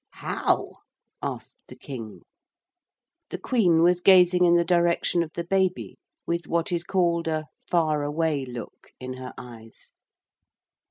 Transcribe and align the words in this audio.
'How?' 0.13 0.77
asked 1.21 1.61
the 1.67 1.75
King. 1.75 2.23
The 3.29 3.37
Queen 3.37 3.83
was 3.83 4.01
gazing 4.01 4.45
in 4.45 4.55
the 4.55 4.65
direction 4.65 5.21
of 5.21 5.29
the 5.33 5.43
baby 5.43 5.99
with 6.25 6.47
what 6.47 6.71
is 6.71 6.83
called 6.83 7.27
a 7.27 7.45
'far 7.69 8.01
away 8.01 8.43
look' 8.43 8.93
in 8.99 9.13
her 9.17 9.31
eyes. 9.37 9.91